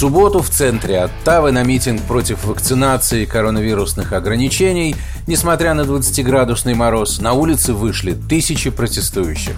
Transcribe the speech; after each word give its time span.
Субботу 0.00 0.40
в 0.40 0.48
центре 0.48 0.98
Оттавы 1.00 1.52
на 1.52 1.62
митинг 1.62 2.00
против 2.00 2.46
вакцинации 2.46 3.24
и 3.24 3.26
коронавирусных 3.26 4.14
ограничений, 4.14 4.96
несмотря 5.26 5.74
на 5.74 5.82
20-градусный 5.82 6.72
мороз, 6.72 7.20
на 7.20 7.34
улицы 7.34 7.74
вышли 7.74 8.14
тысячи 8.14 8.70
протестующих. 8.70 9.56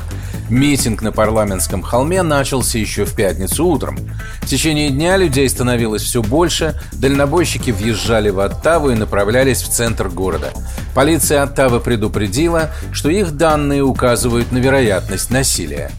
Митинг 0.50 1.00
на 1.00 1.12
парламентском 1.12 1.82
холме 1.82 2.22
начался 2.22 2.76
еще 2.76 3.04
в 3.04 3.14
пятницу 3.14 3.64
утром. 3.64 3.96
В 4.40 4.48
течение 4.48 4.90
дня 4.90 5.16
людей 5.16 5.48
становилось 5.48 6.02
все 6.02 6.24
больше, 6.24 6.74
дальнобойщики 6.92 7.70
въезжали 7.70 8.30
в 8.30 8.40
Оттаву 8.40 8.90
и 8.90 8.96
направлялись 8.96 9.62
в 9.62 9.68
центр 9.68 10.08
города. 10.08 10.52
Полиция 10.92 11.44
Оттавы 11.44 11.78
предупредила, 11.78 12.70
что 12.90 13.10
их 13.10 13.36
данные 13.36 13.84
указывают 13.84 14.50
на 14.50 14.58
вероятность 14.58 15.30
насилия. 15.30 15.92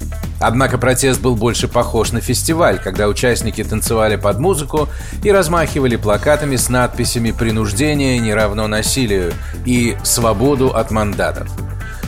Однако 0.45 0.77
протест 0.77 1.21
был 1.21 1.37
больше 1.37 1.69
похож 1.69 2.11
на 2.11 2.19
фестиваль, 2.19 2.77
когда 2.77 3.07
участники 3.07 3.63
танцевали 3.63 4.17
под 4.17 4.39
музыку 4.39 4.89
и 5.23 5.31
размахивали 5.31 5.95
плакатами 5.95 6.57
с 6.57 6.67
надписями 6.67 7.31
«Принуждение 7.31 8.19
не 8.19 8.33
равно 8.33 8.67
насилию» 8.67 9.31
и 9.65 9.95
«Свободу 10.03 10.75
от 10.75 10.91
мандатов». 10.91 11.49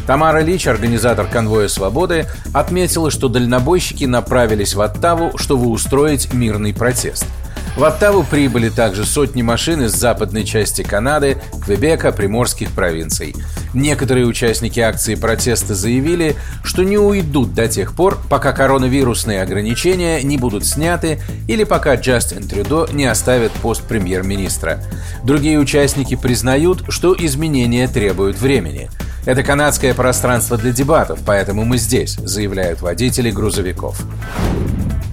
Тамара 0.05 0.39
Лич, 0.39 0.67
организатор 0.67 1.27
конвоя 1.27 1.69
свободы, 1.69 2.25
отметила, 2.53 3.09
что 3.09 3.29
дальнобойщики 3.29 4.03
направились 4.03 4.75
в 4.75 4.81
Оттаву, 4.81 5.37
чтобы 5.37 5.67
устроить 5.67 6.33
мирный 6.33 6.73
протест– 6.73 7.25
в 7.75 7.83
Оттаву 7.83 8.23
прибыли 8.23 8.69
также 8.69 9.05
сотни 9.05 9.41
машин 9.41 9.83
из 9.83 9.91
западной 9.91 10.45
части 10.45 10.81
Канады, 10.81 11.37
Квебека, 11.63 12.11
приморских 12.11 12.71
провинций. 12.71 13.35
Некоторые 13.73 14.25
участники 14.25 14.79
акции 14.79 15.15
протеста 15.15 15.75
заявили, 15.75 16.35
что 16.63 16.83
не 16.83 16.97
уйдут 16.97 17.53
до 17.53 17.67
тех 17.67 17.93
пор, 17.93 18.17
пока 18.29 18.53
коронавирусные 18.53 19.41
ограничения 19.41 20.21
не 20.23 20.37
будут 20.37 20.65
сняты 20.65 21.19
или 21.47 21.65
пока 21.65 21.95
Джастин 21.95 22.47
Трюдо 22.47 22.87
не 22.93 23.05
оставит 23.05 23.51
пост 23.51 23.81
премьер-министра. 23.83 24.81
Другие 25.23 25.59
участники 25.59 26.15
признают, 26.15 26.83
что 26.89 27.15
изменения 27.17 27.87
требуют 27.87 28.39
времени. 28.39 28.89
Это 29.25 29.43
канадское 29.43 29.93
пространство 29.93 30.55
для 30.57 30.71
дебатов, 30.71 31.19
поэтому 31.25 31.65
мы 31.65 31.77
здесь, 31.77 32.15
заявляют 32.15 32.81
водители 32.81 33.31
грузовиков. 33.31 34.05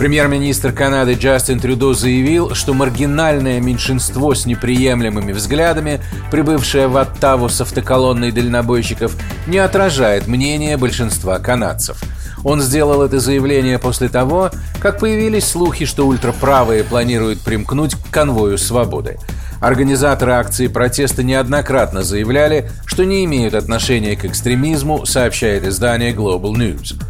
Премьер-министр 0.03 0.73
Канады 0.73 1.13
Джастин 1.13 1.61
Трюдо 1.61 1.95
заявил, 1.95 2.57
что 2.57 2.75
маргинальное 2.75 3.61
меньшинство 3.61 4.35
с 4.35 4.47
неприемлемыми 4.47 5.31
взглядами, 5.31 6.01
прибывшее 6.29 6.89
в 6.89 6.97
Оттаву 6.97 7.49
с 7.49 7.61
автоколонной 7.61 8.33
дальнобойщиков, 8.33 9.15
не 9.47 9.59
отражает 9.59 10.27
мнение 10.27 10.77
большинства 10.77 11.39
канадцев. 11.39 12.03
Он 12.43 12.61
сделал 12.61 13.03
это 13.03 13.21
заявление 13.21 13.79
после 13.79 14.09
того, 14.09 14.51
как 14.81 14.99
появились 14.99 15.47
слухи, 15.47 15.85
что 15.85 16.05
ультраправые 16.09 16.83
планируют 16.83 17.39
примкнуть 17.39 17.95
к 17.95 18.11
конвою 18.11 18.59
свободы. 18.59 19.19
Организаторы 19.61 20.33
акции 20.33 20.67
протеста 20.67 21.23
неоднократно 21.23 22.03
заявляли, 22.03 22.73
что 22.87 23.05
не 23.05 23.25
имеют 23.25 23.55
отношения 23.55 24.17
к 24.17 24.25
экстремизму, 24.25 25.07
сообщает 25.07 25.65
издание 25.65 26.13
Global 26.13 26.55
News. 26.55 27.01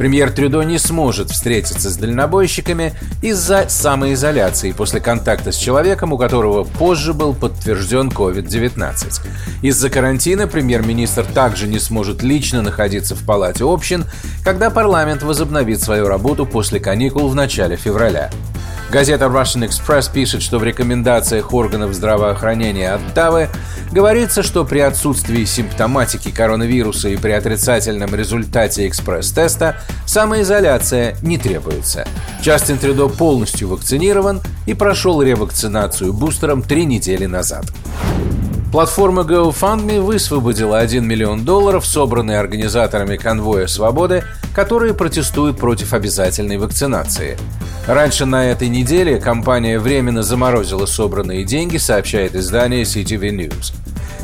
Премьер 0.00 0.30
Трюдо 0.30 0.62
не 0.62 0.78
сможет 0.78 1.30
встретиться 1.30 1.90
с 1.90 1.96
дальнобойщиками 1.98 2.94
из-за 3.20 3.66
самоизоляции 3.68 4.72
после 4.72 4.98
контакта 4.98 5.52
с 5.52 5.56
человеком, 5.56 6.14
у 6.14 6.16
которого 6.16 6.64
позже 6.64 7.12
был 7.12 7.34
подтвержден 7.34 8.08
COVID-19. 8.08 9.20
Из-за 9.60 9.90
карантина 9.90 10.46
премьер-министр 10.46 11.26
также 11.26 11.68
не 11.68 11.78
сможет 11.78 12.22
лично 12.22 12.62
находиться 12.62 13.14
в 13.14 13.26
палате 13.26 13.64
общин, 13.64 14.06
когда 14.42 14.70
парламент 14.70 15.22
возобновит 15.22 15.82
свою 15.82 16.08
работу 16.08 16.46
после 16.46 16.80
каникул 16.80 17.28
в 17.28 17.34
начале 17.34 17.76
февраля. 17.76 18.30
Газета 18.90 19.26
Russian 19.26 19.68
Express 19.68 20.12
пишет, 20.12 20.42
что 20.42 20.58
в 20.58 20.64
рекомендациях 20.64 21.54
органов 21.54 21.94
здравоохранения 21.94 22.92
Оттавы 22.92 23.48
говорится, 23.92 24.42
что 24.42 24.64
при 24.64 24.80
отсутствии 24.80 25.44
симптоматики 25.44 26.32
коронавируса 26.32 27.08
и 27.08 27.16
при 27.16 27.30
отрицательном 27.30 28.12
результате 28.16 28.88
экспресс-теста 28.88 29.76
самоизоляция 30.06 31.16
не 31.22 31.38
требуется. 31.38 32.04
Джастин 32.42 32.78
Трюдо 32.78 33.08
полностью 33.08 33.68
вакцинирован 33.68 34.40
и 34.66 34.74
прошел 34.74 35.22
ревакцинацию 35.22 36.12
бустером 36.12 36.60
три 36.60 36.84
недели 36.84 37.26
назад. 37.26 37.66
Платформа 38.72 39.22
GoFundMe 39.22 40.00
высвободила 40.00 40.78
1 40.78 41.04
миллион 41.04 41.44
долларов, 41.44 41.84
собранные 41.84 42.38
организаторами 42.38 43.16
конвоя 43.16 43.66
свободы, 43.66 44.22
которые 44.54 44.94
протестуют 44.94 45.58
против 45.58 45.92
обязательной 45.92 46.56
вакцинации. 46.56 47.36
Раньше 47.88 48.26
на 48.26 48.46
этой 48.46 48.68
неделе 48.68 49.18
компания 49.18 49.80
временно 49.80 50.22
заморозила 50.22 50.86
собранные 50.86 51.42
деньги, 51.42 51.78
сообщает 51.78 52.36
издание 52.36 52.82
CTV 52.82 53.30
News. 53.30 53.72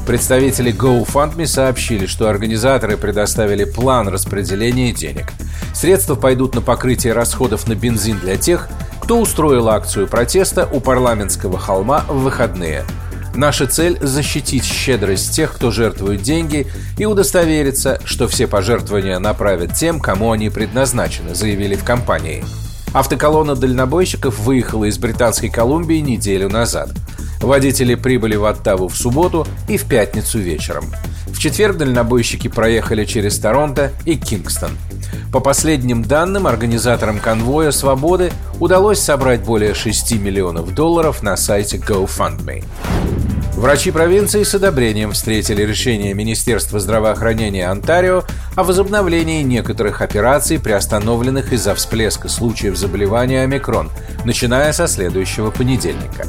Представители 0.07 0.73
GoFundMe 0.73 1.47
сообщили, 1.47 2.07
что 2.07 2.29
организаторы 2.29 2.97
предоставили 2.97 3.65
план 3.65 4.07
распределения 4.07 4.93
денег. 4.93 5.33
Средства 5.75 6.15
пойдут 6.15 6.55
на 6.55 6.61
покрытие 6.61 7.15
расходов 7.15 7.67
на 7.67 7.75
бензин 7.75 8.21
для 8.21 8.37
тех, 8.37 8.69
кто 9.03 9.19
устроил 9.21 9.69
акцию 9.69 10.07
протеста 10.07 10.69
у 10.73 10.79
парламентского 10.79 11.59
холма 11.59 12.05
в 12.09 12.21
выходные– 12.21 12.85
Наша 13.37 13.67
цель– 13.67 13.99
защитить 14.01 14.65
щедрость 14.65 15.35
тех, 15.35 15.53
кто 15.53 15.71
жертвует 15.71 16.23
деньги, 16.23 16.67
и 16.97 17.05
удостовериться, 17.05 18.01
что 18.05 18.29
все 18.29 18.47
пожертвования 18.47 19.19
направят 19.19 19.75
тем, 19.75 20.01
кому 20.01 20.33
они 20.33 20.49
предназначены, 20.49 21.35
заявили 21.35 21.75
в 21.77 21.85
компании. 21.85 22.43
Автоколонна 22.95 23.55
дальнобойщиков 23.55 24.39
выехала 24.39 24.87
из 24.87 24.97
Британской 24.97 25.51
Колумбии 25.51 25.99
неделю 25.99 26.49
назад. 26.49 26.89
Водители 27.43 27.95
прибыли 27.95 28.37
в 28.37 28.47
Оттаву 28.47 28.89
в 28.89 28.97
субботу 28.97 29.47
и 29.69 29.77
в 29.77 29.85
пятницу 29.85 30.39
вечером. 30.39 30.87
В 31.27 31.39
четверг 31.39 31.77
дальнобойщики 31.77 32.49
проехали 32.49 33.05
через 33.05 33.39
Торонто 33.39 33.93
и 34.07 34.17
Кингстон. 34.17 34.71
По 35.31 35.41
последним 35.41 36.03
данным, 36.03 36.47
организаторам 36.47 37.19
конвоя 37.19 37.71
«Свободы» 37.71 38.33
удалось 38.61 39.01
собрать 39.01 39.43
более 39.43 39.75
6 39.75 40.13
миллионов 40.13 40.75
долларов 40.75 41.23
на 41.23 41.37
сайте 41.37 41.77
GoFundMe. 41.77 42.65
Врачи 43.57 43.91
провинции 43.91 44.43
с 44.43 44.55
одобрением 44.55 45.13
встретили 45.13 45.63
решение 45.63 46.13
Министерства 46.13 46.79
здравоохранения 46.79 47.67
Онтарио 47.67 48.23
о 48.55 48.65
возобновлении 48.65 49.43
некоторых 49.43 50.03
операций, 50.03 50.61
приостановленных 50.61 51.55
из-за 51.55 51.75
всплеска 51.75 52.29
случаев 52.29 52.77
заболевания 52.77 53.43
омикрон, 53.45 53.91
начиная 54.27 54.75
со 54.75 54.87
следующего 54.87 55.51
понедельника. 55.51 56.27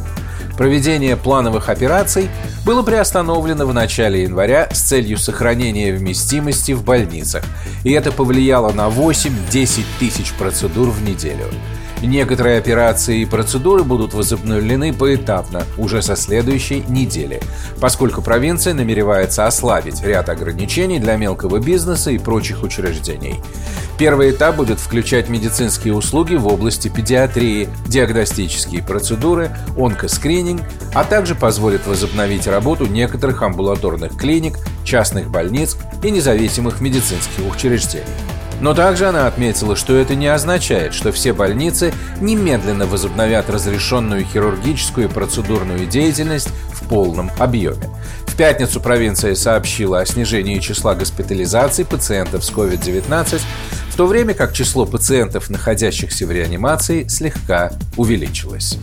Проведение 0.55 1.17
плановых 1.17 1.67
операций 1.67 2.29
было 2.66 2.81
приостановлено 2.81 3.67
в 3.67 3.73
начале 3.73 4.23
января 4.23 4.69
с 4.71 4.79
целью 4.79 5.17
сохранения 5.17 5.91
вместимости 5.91 6.71
в 6.71 6.85
больницах, 6.85 7.43
и 7.83 7.91
это 7.91 8.13
повлияло 8.13 8.71
на 8.71 8.87
8-10 8.87 9.83
тысяч 9.99 10.31
процедур 10.33 10.91
в 10.91 11.03
неделю. 11.03 11.45
Некоторые 12.02 12.59
операции 12.59 13.22
и 13.22 13.25
процедуры 13.25 13.84
будут 13.84 14.13
возобновлены 14.13 14.94
поэтапно, 14.94 15.63
уже 15.78 16.02
со 16.02 16.16
следующей 16.16 16.84
недели, 16.88 17.41
поскольку 17.80 18.22
провинция 18.22 18.75
намеревается 18.75 19.47
ослабить 19.47 20.03
ряд 20.03 20.30
ограничений 20.30 21.00
для 21.00 21.16
мелкого 21.16 21.59
бизнеса 21.59 22.12
и 22.12 22.19
прочих 22.19 22.62
учреждений. 22.62 23.41
Первый 23.97 24.29
этап 24.29 24.58
будет 24.58 24.79
включать 24.79 25.28
медицинские 25.28 25.96
услуги 25.96 26.35
в 26.35 26.46
области 26.46 26.88
педиатрии, 26.88 27.67
диагностические 27.88 28.84
процедуры, 28.84 29.58
онкоскрининг, 29.76 30.61
а 30.93 31.03
также 31.03 31.34
позволит 31.34 31.88
возобновить 31.88 32.46
работу 32.46 32.85
некоторых 32.85 33.41
амбулаторных 33.41 34.16
клиник, 34.16 34.59
частных 34.84 35.32
больниц 35.32 35.76
и 36.03 36.11
независимых 36.11 36.79
медицинских 36.79 37.43
учреждений. 37.52 38.05
Но 38.59 38.73
также 38.73 39.07
она 39.07 39.27
отметила, 39.27 39.75
что 39.75 39.95
это 39.95 40.15
не 40.15 40.27
означает, 40.27 40.93
что 40.93 41.11
все 41.11 41.33
больницы 41.33 41.93
немедленно 42.19 42.85
возобновят 42.85 43.49
разрешенную 43.49 44.25
хирургическую 44.25 45.07
и 45.07 45.11
процедурную 45.11 45.85
деятельность 45.85 46.49
в 46.71 46.87
полном 46.87 47.31
объеме. 47.37 47.89
В 48.25 48.35
пятницу 48.35 48.79
провинция 48.79 49.35
сообщила 49.35 49.99
о 49.99 50.05
снижении 50.05 50.59
числа 50.59 50.95
госпитализаций 50.95 51.85
пациентов 51.85 52.43
с 52.43 52.51
COVID-19, 52.51 53.41
в 53.89 53.95
то 53.95 54.05
время 54.05 54.33
как 54.33 54.53
число 54.53 54.85
пациентов, 54.85 55.49
находящихся 55.49 56.27
в 56.27 56.31
реанимации, 56.31 57.07
слегка 57.07 57.71
увеличилось. 57.95 58.77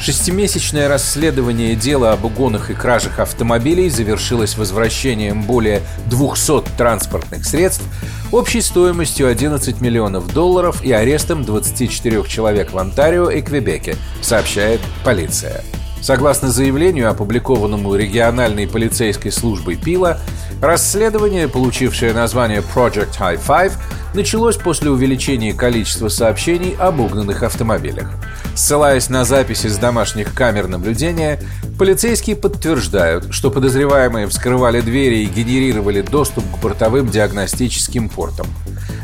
Шестимесячное 0.00 0.88
расследование 0.88 1.76
дела 1.76 2.12
об 2.12 2.24
угонах 2.24 2.70
и 2.70 2.74
кражах 2.74 3.18
автомобилей 3.18 3.90
завершилось 3.90 4.56
возвращением 4.56 5.42
более 5.42 5.82
200 6.06 6.76
транспортных 6.78 7.44
средств 7.44 7.84
общей 8.32 8.62
стоимостью 8.62 9.28
11 9.28 9.82
миллионов 9.82 10.32
долларов 10.32 10.82
и 10.82 10.90
арестом 10.90 11.44
24 11.44 12.24
человек 12.26 12.72
в 12.72 12.78
Онтарио 12.78 13.28
и 13.28 13.42
Квебеке, 13.42 13.96
сообщает 14.22 14.80
полиция. 15.04 15.62
Согласно 16.00 16.48
заявлению, 16.48 17.10
опубликованному 17.10 17.94
региональной 17.94 18.66
полицейской 18.66 19.30
службой 19.30 19.76
Пила, 19.76 20.18
расследование, 20.62 21.46
получившее 21.46 22.14
название 22.14 22.62
Project 22.62 23.18
High 23.18 23.40
Five, 23.46 23.72
началось 24.14 24.56
после 24.56 24.90
увеличения 24.90 25.52
количества 25.52 26.08
сообщений 26.08 26.74
об 26.78 27.00
угнанных 27.00 27.42
автомобилях. 27.42 28.10
Ссылаясь 28.60 29.08
на 29.08 29.24
записи 29.24 29.68
с 29.68 29.78
домашних 29.78 30.34
камер 30.34 30.68
наблюдения, 30.68 31.40
полицейские 31.78 32.36
подтверждают, 32.36 33.32
что 33.32 33.50
подозреваемые 33.50 34.26
вскрывали 34.26 34.82
двери 34.82 35.20
и 35.20 35.24
генерировали 35.24 36.02
доступ 36.02 36.44
к 36.44 36.58
бортовым 36.58 37.08
диагностическим 37.08 38.10
портам. 38.10 38.46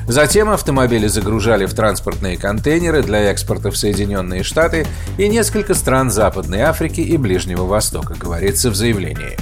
Затем 0.07 0.51
автомобили 0.51 1.07
загружали 1.07 1.65
в 1.65 1.73
транспортные 1.73 2.37
контейнеры 2.37 3.03
для 3.03 3.31
экспорта 3.31 3.71
в 3.71 3.79
Соединенные 3.79 4.43
Штаты 4.43 4.87
и 5.17 5.27
несколько 5.27 5.73
стран 5.73 6.11
Западной 6.11 6.61
Африки 6.61 7.01
и 7.01 7.17
Ближнего 7.17 7.65
Востока, 7.65 8.15
говорится 8.15 8.69
в 8.69 8.77
заявлении. 8.77 9.39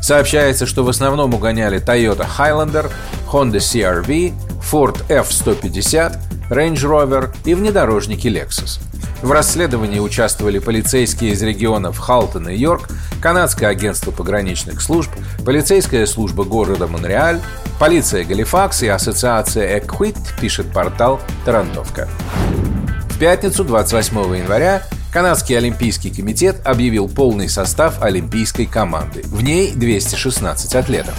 Сообщается, 0.00 0.64
что 0.64 0.82
в 0.82 0.88
основном 0.88 1.34
угоняли 1.34 1.78
Toyota 1.78 2.26
Highlander, 2.38 2.90
Honda 3.30 3.58
CR-V, 3.58 4.32
Ford 4.72 5.04
F-150, 5.10 6.27
Range 6.50 6.74
Rover 6.74 7.30
и 7.44 7.54
внедорожники 7.54 8.28
Lexus. 8.28 8.80
В 9.22 9.32
расследовании 9.32 9.98
участвовали 9.98 10.58
полицейские 10.58 11.32
из 11.32 11.42
регионов 11.42 11.98
Халтон 11.98 12.48
и 12.48 12.56
Йорк, 12.56 12.88
Канадское 13.20 13.68
агентство 13.68 14.12
пограничных 14.12 14.80
служб, 14.80 15.10
полицейская 15.44 16.06
служба 16.06 16.44
города 16.44 16.86
Монреаль, 16.86 17.40
полиция 17.80 18.24
Галифакс 18.24 18.82
и 18.84 18.88
ассоциация 18.88 19.80
Equit, 19.80 20.16
пишет 20.40 20.72
портал 20.72 21.20
Тарантовка. 21.44 22.08
В 23.10 23.18
пятницу, 23.18 23.64
28 23.64 24.36
января, 24.36 24.84
Канадский 25.12 25.56
олимпийский 25.56 26.10
комитет 26.10 26.60
объявил 26.64 27.08
полный 27.08 27.48
состав 27.48 28.00
олимпийской 28.02 28.66
команды. 28.66 29.22
В 29.24 29.42
ней 29.42 29.72
216 29.72 30.74
атлетов. 30.76 31.14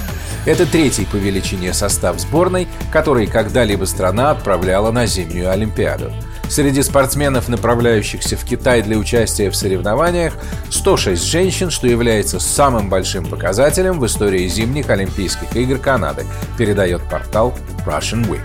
Это 0.50 0.66
третий 0.66 1.06
по 1.06 1.16
величине 1.16 1.76
состав 1.76 2.20
сборной, 2.20 2.68
который 2.92 3.28
когда-либо 3.28 3.86
страна 3.86 4.32
отправляла 4.32 4.90
на 4.90 5.06
зимнюю 5.06 5.52
Олимпиаду. 5.52 6.12
Среди 6.50 6.82
спортсменов, 6.82 7.50
направляющихся 7.50 8.36
в 8.36 8.44
Китай 8.44 8.82
для 8.82 8.98
участия 8.98 9.52
в 9.52 9.56
соревнованиях, 9.56 10.34
106 10.72 11.24
женщин, 11.24 11.70
что 11.70 11.86
является 11.86 12.40
самым 12.40 12.90
большим 12.90 13.28
показателем 13.28 14.00
в 14.00 14.08
истории 14.08 14.48
зимних 14.48 14.90
Олимпийских 14.90 15.56
игр 15.56 15.78
Канады, 15.78 16.26
передает 16.58 17.04
портал 17.04 17.54
Russian 17.86 18.28
Week. 18.28 18.42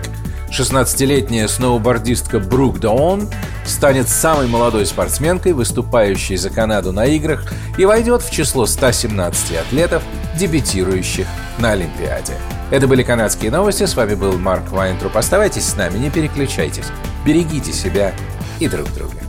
16-летняя 0.51 1.47
сноубордистка 1.47 2.39
Брук 2.39 2.79
Даон 2.79 3.29
станет 3.65 4.09
самой 4.09 4.45
молодой 4.45 4.85
спортсменкой, 4.85 5.53
выступающей 5.53 6.37
за 6.37 6.51
Канаду 6.51 6.91
на 6.91 7.07
играх, 7.07 7.51
и 7.79 7.85
войдет 7.85 8.21
в 8.21 8.29
число 8.29 8.67
117 8.67 9.55
атлетов, 9.55 10.03
дебютирующих 10.37 11.25
на 11.59 11.71
Олимпиаде. 11.71 12.33
Это 12.71 12.87
были 12.87 13.03
канадские 13.03 13.51
новости. 13.51 13.85
С 13.85 13.95
вами 13.95 14.15
был 14.15 14.37
Марк 14.37 14.71
Вайнтруп. 14.71 15.17
Оставайтесь 15.17 15.65
с 15.65 15.75
нами, 15.75 15.97
не 15.97 16.09
переключайтесь. 16.09 16.87
Берегите 17.25 17.71
себя 17.71 18.13
и 18.59 18.67
друг 18.67 18.91
друга. 18.93 19.24